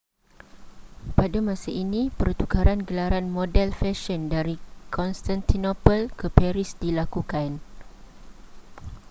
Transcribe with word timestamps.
pada 1.17 1.37
masa 1.47 1.69
ini 1.83 2.01
pertukaran 2.19 2.79
gelaran 2.87 3.25
model 3.37 3.69
fesyen 3.79 4.21
dari 4.33 4.55
constantinople 4.95 6.01
ke 6.19 6.25
paris 6.37 6.69
dilakukan 6.83 7.49